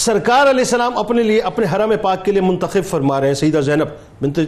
[0.00, 3.58] سرکار علیہ السلام اپنے لیے اپنے حرم پاک کے لیے منتخب فرما رہے ہیں۔ سیدہ
[3.58, 3.88] زینب
[4.22, 4.38] بنت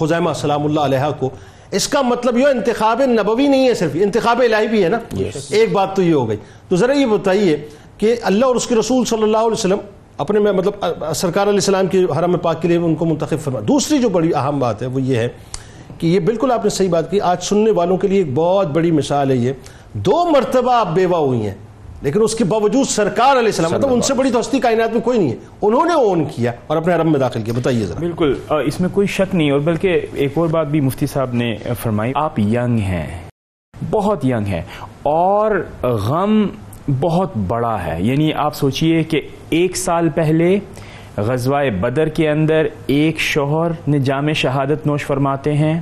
[0.00, 1.30] خزیمہ سلام اللہ علیہ کو۔
[1.70, 4.98] اس کا مطلب یہ انتخاب نبوی نہیں ہے صرف انتخاب الہی بھی ہے نا۔
[5.50, 6.36] ایک بات تو یہ ہو گئی۔
[6.68, 7.56] تو ذرا یہ بتائیے
[7.98, 9.78] کہ اللہ اور اس کے رسول صلی اللہ علیہ وسلم
[10.18, 13.60] اپنے میں مطلب سرکار علیہ السلام کے حرم پاک کے لیے ان کو منتخب فرما۔
[13.68, 15.28] دوسری جو بڑی اہم بات ہے وہ یہ ہے
[15.98, 18.66] کہ یہ بالکل آپ نے صحیح بات کی۔ آج سننے والوں کے لیے ایک بہت
[18.66, 19.52] بڑی مثال ہے یہ۔
[19.92, 21.54] دو مرتبہ آپ بیوہ ہوئی ہیں۔
[22.02, 25.00] لیکن اس کے باوجود سرکار علیہ السلام مطلب ان سے بڑی تو ہستی کائنات میں
[25.00, 28.00] کوئی نہیں ہے۔ انہوں نے اون کیا اور اپنے حرم میں داخل کیا۔ بتائیے ذرا۔
[28.00, 31.56] بالکل اس میں کوئی شک نہیں اور بلکہ ایک اور بات بھی مفتی صاحب نے
[31.82, 33.28] فرمائی۔ آپ ینگ ہیں
[33.90, 34.62] بہت ینگ ہیں
[35.02, 35.50] اور
[35.82, 36.46] غم
[37.00, 39.20] بہت بڑا ہے۔ یعنی آپ سوچئے کہ
[39.50, 40.58] ایک سال پہلے
[41.16, 45.80] غزوہ بدر کے اندر ایک شوہر نے جامع شہادت نوش فرماتے ہیں۔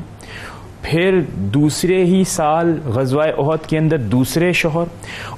[0.90, 4.84] پھر دوسرے ہی سال غزوہ عہد کے اندر دوسرے شوہر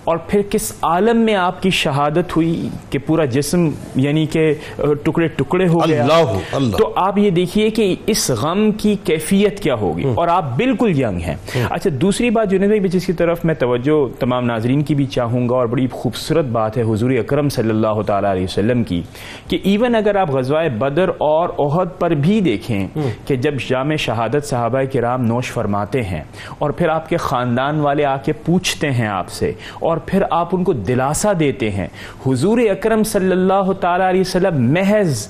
[0.04, 5.28] اور پھر کس عالم میں آپ کی شہادت ہوئی کہ پورا جسم یعنی کہ ٹکڑے
[5.28, 9.74] ٹکڑے ہو گیا؟ اللہ اللہ۔ تو آپ یہ دیکھیے کہ اس غم کی کیفیت کیا
[9.74, 11.36] ہوگی اور آپ بالکل ینگ ہیں۔
[11.70, 15.48] اچھا دوسری بات جنید بھائی جس کی طرف میں توجہ تمام ناظرین کی بھی چاہوں
[15.48, 19.02] گا اور بڑی خوبصورت بات ہے حضور اکرم صلی اللہ تعالیٰ علیہ وسلم کی
[19.48, 22.88] کہ ایون اگر آپ غزوہ بدر اور عہد پر بھی دیکھیں
[23.26, 26.22] کہ جب جامع شہادت صحابہ کرام نو نوش فرماتے ہیں
[26.58, 30.48] اور پھر آپ کے خاندان والے آ کے پوچھتے ہیں آپ سے اور پھر آپ
[30.52, 31.86] ان کو دلاسا دیتے ہیں۔
[32.26, 35.26] حضور اکرم صلی اللہ تعالیٰ علیہ وسلم محض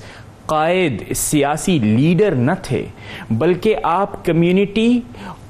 [0.46, 2.84] قائد، سیاسی لیڈر نہ تھے،
[3.30, 5.00] بلکہ آپ کمیونٹی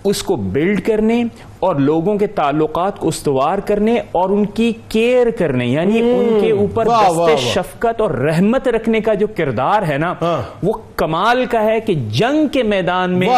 [0.05, 1.23] اس کو بلڈ کرنے
[1.59, 6.51] اور لوگوں کے تعلقات کو استوار کرنے اور ان کی کیئر کرنے یعنی ان کے
[6.51, 11.63] اوپر دست شفقت اور رحمت رکھنے کا جو کردار ہے نا ہاں۔ وہ کمال کا
[11.65, 13.29] ہے کہ جنگ کے میدان میں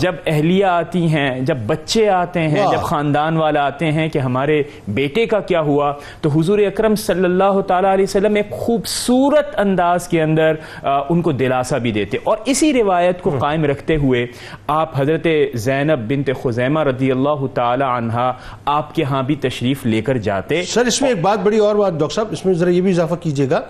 [0.00, 4.62] جب اہلیہ آتی ہیں جب بچے آتے ہیں جب خاندان والا آتے ہیں کہ ہمارے
[4.88, 10.08] بیٹے کا کیا ہوا تو حضور اکرم صلی اللہ تعالیٰ علیہ وسلم ایک خوبصورت انداز
[10.08, 14.26] کے اندر ان کو دلاسا بھی دیتے۔ اور اسی روایت کو قائم رکھتے ہوئے
[14.66, 18.30] آپ حضرت زینب بنت خزیمہ رضی اللہ تعالیٰ تعالی عنہ
[18.64, 21.74] آپ کے ہاں بھی تشریف لے کر جاتے۔ سر اس میں ایک بات بڑی اور
[21.74, 23.60] بات ڈاکٹر صاحب اس میں ذرا یہ بھی اضافہ کیجیے گا۔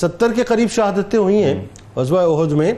[0.00, 1.54] ستر کے قریب شہادتیں ہوئی ہیں
[1.96, 2.72] غزوہ احد میں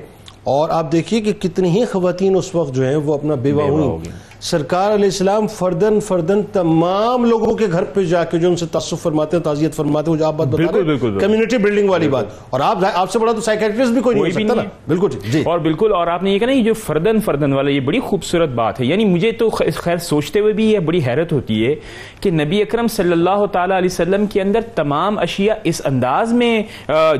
[0.44, 4.10] اور آپ دیکھیے کہ کتنی ہی خواتین اس وقت جو ہیں وہ اپنا بیوہ ہوئی
[4.42, 8.66] سرکار علیہ السلام فردن فردن تمام لوگوں کے گھر پہ جا کے جو ان سے
[8.66, 12.08] تصف فرماتے ہیں تعزیت فرماتے ہیں جو آپ بات بتا رہے ہیں کمیونٹی بلڈنگ والی
[12.08, 15.08] بات۔ اور آپ آپ سے بڑا تو سائیکٹریس بھی کوئی نہیں ہو سکتا نا۔ بالکل
[15.32, 17.80] جی۔ اور بالکل اور آپ نے یہ کہا نا یہ جو فردن فردن والا یہ
[17.80, 21.64] بڑی خوبصورت بات ہے۔ یعنی مجھے تو خیر سوچتے ہوئے بھی یہ بڑی حیرت ہوتی
[21.66, 21.74] ہے
[22.20, 26.52] کہ نبی اکرم صلی اللہ تعالیٰ علیہ وسلم کے اندر تمام اشیاء اس انداز میں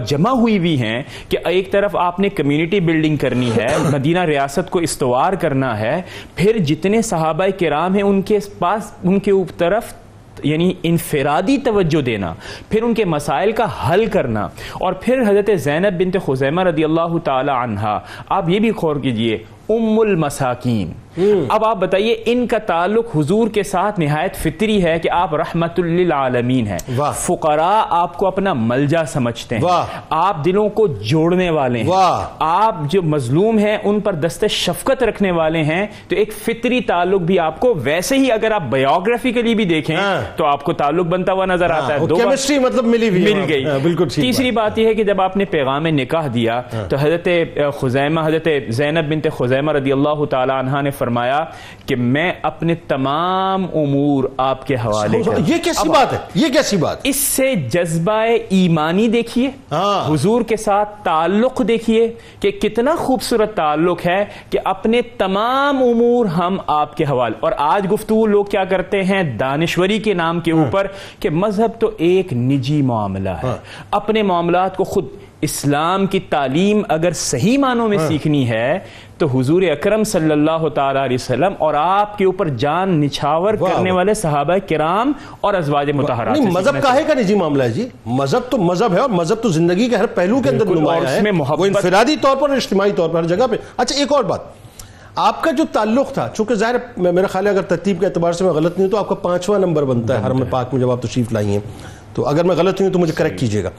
[0.07, 4.71] جمع ہوئی بھی ہیں کہ ایک طرف آپ نے کمیونٹی بلڈنگ کرنی ہے مدینہ ریاست
[4.71, 6.01] کو استوار کرنا ہے
[6.35, 9.93] پھر جتنے صحابہ کرام ہیں، ان کے پاس، ان کے طرف
[10.45, 12.33] یعنی انفرادی توجہ دینا،
[12.69, 17.17] پھر ان کے مسائل کا حل کرنا، اور پھر حضرت زینب بنت خزیمہ رضی اللہ
[17.25, 20.93] تعالی عنہ آپ یہ بھی خور کیجیے، ام المساکین۔
[21.49, 25.81] اب آپ بتائیے ان کا تعلق حضور کے ساتھ نہایت فطری ہے کہ آپ رحمت
[25.81, 26.79] للعالمین ہیں۔
[27.17, 29.63] فقراء آپ کو اپنا ملجا سمجھتے ہیں۔
[30.11, 31.89] آپ دلوں کو جوڑنے والے ہیں۔
[32.39, 37.21] آپ جو مظلوم ہیں ان پر دست شفقت رکھنے والے ہیں۔ تو ایک فطری تعلق
[37.21, 40.65] بھی آپ کو ویسے ہی اگر آپ بایوگرافی کے لیے بھی دیکھیں ہاں۔ تو آپ
[40.65, 44.51] کو تعلق بنتا ہوا نظر آتا ہے۔ کیمسٹری مطلب ملی مل گئی۔ ہاں، بالکل تیسری
[44.51, 47.29] بات یہ ہے کہ جب آپ نے پیغام نکاح دیا ہاں۔ تو حضرت
[47.81, 51.39] خزیمہ حضرت زینب بنت خزیمہ رضی اللہ تعالی عنہ نے فرمایا
[51.87, 56.99] کہ میں اپنے تمام امور آپ کے حوالے یہ کیسی بات ہے یہ کیسی بات
[57.05, 58.21] اس سے جذبہ
[58.51, 62.07] ایمانی دیکھیے ہاں۔ حضور کے ساتھ تعلق دیکھیے
[62.41, 67.93] کہ کتنا خوبصورت تعلق ہے کہ اپنے تمام امور ہم آپ کے حوالے اور آج
[67.93, 70.87] گفتگو لوگ کیا کرتے ہیں دانشوری کے نام کے ہاں۔ اوپر
[71.21, 73.57] کہ مذہب تو ایک نجی معاملہ ہے ہاں۔
[73.91, 75.07] اپنے معاملات کو خود
[75.43, 78.79] اسلام کی تعلیم اگر صحیح معنوں میں سیکھنی ہے
[79.19, 83.91] تو حضور اکرم صلی اللہ تعالیٰ علیہ وسلم اور آپ کے اوپر جان نچھاور کرنے
[83.91, 88.59] والے صحابہ کرام اور ازواج متحرات مذہب کاہے کا نجی معاملہ ہے جی۔ مذہب تو
[88.59, 91.21] مذہب ہے اور مذہب تو زندگی کے ہر پہلو کے اندر نمایاں ہے۔
[91.59, 94.41] وہ انفرادی طور پر اجتماعی طور پر ہر جگہ پہ۔ اچھا ایک اور بات۔
[95.17, 98.45] آپ کا جو تعلق تھا چونکہ ظاہر میرا خیال ہے اگر ترتیب کے اعتبار سے
[98.45, 100.91] میں غلط نہیں ہوں تو آپ کا پانچواں نمبر بنتا ہے حرم پاک میں جب
[100.91, 101.61] آپ تشریف لائی ہیں۔
[102.15, 103.71] تو اگر میں غلط ہوں تو مجھے کریکٹ کیجیے گا۔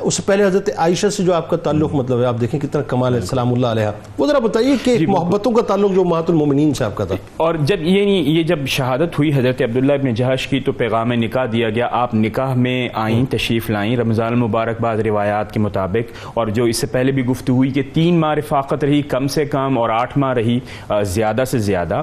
[0.00, 2.82] اس سے پہلے حضرت عائشہ سے جو آپ کا تعلق مطلب ہے آپ دیکھیں کتنا
[2.82, 3.86] کمال ہے سلام اللہ علیہ۔
[4.18, 7.14] وہ ذرا بتائیے کہ جی محبتوں کا تعلق جو مہات المومنین سے آپ کا تھا۔
[7.36, 11.12] اور جب یہ نہیں یہ جب شہادت ہوئی حضرت عبداللہ ابن جہش کی تو پیغام
[11.12, 16.28] نکاح دیا گیا۔ آپ نکاح میں آئیں تشریف لائیں۔ رمضان المبارک بعض روایات کے مطابق۔
[16.34, 19.44] اور جو اس سے پہلے بھی گفتگو ہوئی کہ تین ماہ رفاقت رہی کم سے
[19.44, 20.58] کم اور آٹھ ماہ رہی
[21.02, 22.02] زیادہ سے زیادہ۔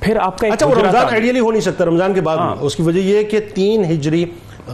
[0.00, 2.76] پھر آپ کا اچھا وہ رمضان آئیڈیلی ہو نہیں سکتا رمضان کے بعد۔ ہاں۔ اس
[2.76, 4.24] کی وجہ یہ ہے کہ تین ہجری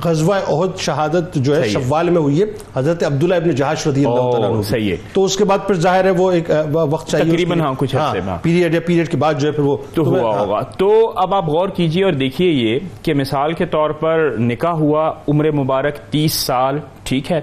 [0.04, 2.46] غزوہ احد شہادت جو ہے۔ شوال میں ہوئی ہے
[2.76, 5.74] حضرت عبداللہ ابن جہاش رضی اللہ تعالیٰ عنہ صحیح ہے۔ تو اس کے بعد پھر
[5.74, 9.16] ظاہر ہے وہ ایک وقت چاہیے تقریباً۔ ہاں، کچھ عرصے میں۔ پیریڈ یا پیریڈ کے
[9.16, 12.12] بعد جو ہے پھر وہ تو ہوا ہاں۔ ہوگا تو اب آپ غور کیجیے اور
[12.12, 17.40] دیکھیے یہ کہ مثال کے طور پر نکاح ہوا عمر مبارک تیس سال ٹھیک ہے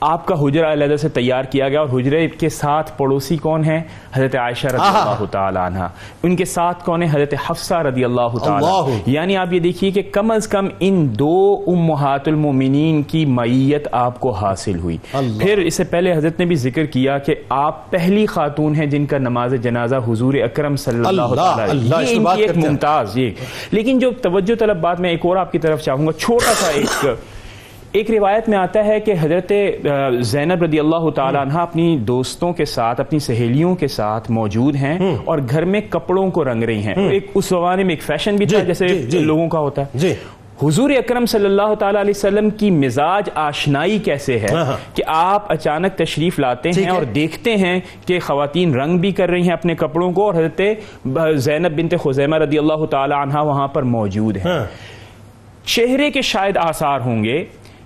[0.00, 3.80] آپ کا حجرہ علیحدہ سے تیار کیا گیا اور حجرے کے ساتھ پڑوسی کون ہیں
[4.14, 5.78] حضرت عائشہ رضی۔ اللہ تعالی عنہ
[6.22, 8.66] ان کے ساتھ کون ہے حضرت حفصہ رضی اللہ تعالی۔
[9.06, 14.20] یعنی آپ یہ دیکھیے کہ کم از کم ان دو امہات المومنین کی معیت آپ
[14.20, 18.26] کو حاصل ہوئی۔ پھر اس سے پہلے حضرت نے بھی ذکر کیا کہ آپ پہلی
[18.26, 22.56] خاتون ہیں جن کا نماز جنازہ حضور اکرم صلی اللہ تعالی یہ ان کی ایک
[22.56, 23.30] ہیں۔ ممتاز یہ
[23.70, 26.70] لیکن جو توجہ طلب بات میں ایک اور آپ کی طرف چاہوں گا چھوٹا سا
[26.70, 27.06] ایک
[27.92, 29.52] ایک روایت میں آتا ہے کہ حضرت
[30.20, 34.98] زینب رضی اللہ تعالی عنہ اپنی دوستوں کے ساتھ اپنی سہیلیوں کے ساتھ موجود ہیں
[35.24, 38.46] اور گھر میں کپڑوں کو رنگ رہی ہیں۔ ایک اس زمانے میں ایک فیشن بھی
[38.46, 40.14] تھا جی، جیسے جی، جی۔ لوگوں کا ہوتا ہے۔
[40.62, 45.02] حضور اکرم صلی اللہ تعالی علیہ وسلم کی مزاج آشنائی کیسے ہے ہاں، ہاں۔ کہ
[45.06, 49.52] آپ اچانک تشریف لاتے ہیں۔ اور دیکھتے ہیں کہ خواتین رنگ بھی کر رہی ہیں
[49.52, 50.60] اپنے کپڑوں کو اور حضرت
[51.34, 54.64] زینب بنت خزیمہ رضی اللہ تعالی عنہ وہاں پر موجود ہیں۔ ہاں۔
[55.64, 57.44] چہرے کے شاید آثار ہوں گے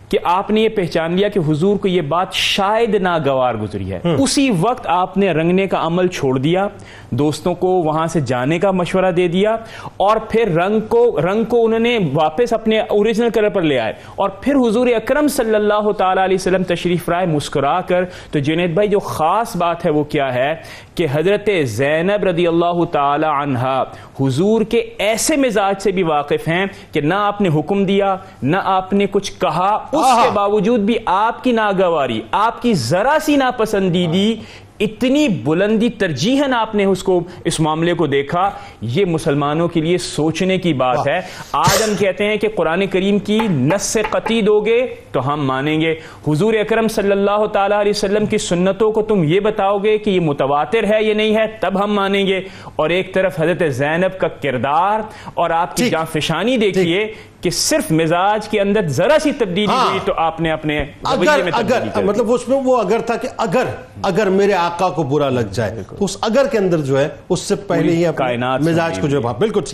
[0.08, 4.00] کہ آپ نے یہ پہچان لیا کہ حضور کو یہ بات شاید ناگوار گزری ہے۔
[4.18, 6.66] اسی وقت آپ نے رنگنے کا عمل چھوڑ دیا
[7.10, 9.56] دوستوں کو وہاں سے جانے کا مشورہ دے دیا
[9.96, 13.92] اور پھر رنگ کو رنگ کو انہوں نے واپس اپنے اوریجنل کلر پر لے آئے۔
[14.16, 18.70] اور پھر حضور اکرم صلی اللہ تعالی علیہ وسلم تشریف رائے مسکرا کر تو جنید
[18.74, 20.54] بھائی جو خاص بات ہے وہ کیا ہے
[20.94, 23.84] کہ حضرت زینب رضی اللہ تعالی عنہا
[24.20, 28.56] حضور کے ایسے مزاج سے بھی واقف ہیں کہ نہ آپ نے حکم دیا نہ
[28.64, 33.36] آپ نے کچھ کہا۔ اس کے باوجود بھی آپ کی ناگواری آپ کی ذرا سی
[33.36, 34.34] ناپسندیدی
[34.80, 38.50] اتنی بلندی ترجیحاً آپ نے اس کو اس معاملے کو دیکھا
[38.80, 41.18] یہ مسلمانوں کے لیے سوچنے کی بات ہے
[41.52, 44.80] آج ہم کہتے ہیں کہ قرآن کریم کی نس سے قطعی دو گے
[45.12, 45.92] تو ہم مانیں گے
[46.28, 50.10] حضور اکرم صلی اللہ تعالی علیہ وسلم کی سنتوں کو تم یہ بتاؤ گے کہ
[50.10, 52.40] یہ متواتر ہے یہ نہیں ہے تب ہم مانیں گے
[52.76, 55.00] اور ایک طرف حضرت زینب کا کردار
[55.34, 57.06] اور آپ کی۔ جاں فشانی دیکھیے
[57.40, 61.40] کہ صرف مزاج کے اندر ذرا سی تبدیلی ہاں۔ ہوئی تو آپ نے اپنے اگر
[61.52, 63.66] اگر۔ مطلب اس میں وہ اگر تھا کہ اگر
[64.02, 67.40] اگر میرے آقا کو برا لگ جائے تو اس اگر کے اندر جو ہے اس
[67.40, 69.72] سے پہلے ہی کائنات مزاج کو جو ہے بالکل ٹھیک۔